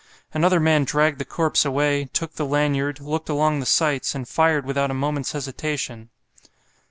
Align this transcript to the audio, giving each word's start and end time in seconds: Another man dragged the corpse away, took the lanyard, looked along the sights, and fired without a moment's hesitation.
Another 0.33 0.59
man 0.59 0.83
dragged 0.83 1.19
the 1.19 1.25
corpse 1.25 1.63
away, 1.63 2.05
took 2.11 2.33
the 2.33 2.43
lanyard, 2.43 2.99
looked 3.01 3.29
along 3.29 3.59
the 3.59 3.67
sights, 3.67 4.15
and 4.15 4.27
fired 4.27 4.65
without 4.65 4.89
a 4.89 4.95
moment's 4.95 5.33
hesitation. 5.33 6.09